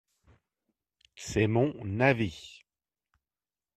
[1.13, 2.63] C'est mon avis.